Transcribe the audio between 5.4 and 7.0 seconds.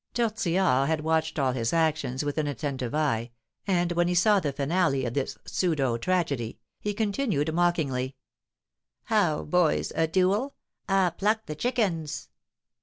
pseudo tragedy, he